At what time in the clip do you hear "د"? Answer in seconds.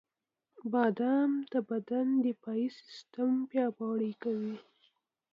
1.51-1.53, 2.17-2.17